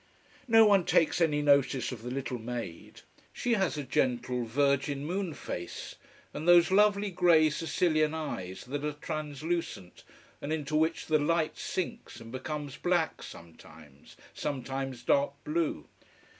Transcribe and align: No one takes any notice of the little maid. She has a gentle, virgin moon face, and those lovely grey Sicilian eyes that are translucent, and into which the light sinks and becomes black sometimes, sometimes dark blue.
No 0.47 0.65
one 0.65 0.83
takes 0.83 1.21
any 1.21 1.43
notice 1.43 1.91
of 1.91 2.01
the 2.01 2.09
little 2.09 2.39
maid. 2.39 3.01
She 3.31 3.53
has 3.53 3.77
a 3.77 3.83
gentle, 3.83 4.45
virgin 4.45 5.05
moon 5.05 5.35
face, 5.35 5.93
and 6.33 6.47
those 6.47 6.71
lovely 6.71 7.11
grey 7.11 7.51
Sicilian 7.51 8.15
eyes 8.15 8.63
that 8.65 8.83
are 8.83 8.93
translucent, 8.93 10.03
and 10.41 10.51
into 10.51 10.75
which 10.75 11.05
the 11.05 11.19
light 11.19 11.55
sinks 11.55 12.19
and 12.19 12.31
becomes 12.31 12.77
black 12.77 13.21
sometimes, 13.21 14.15
sometimes 14.33 15.03
dark 15.03 15.33
blue. 15.43 15.87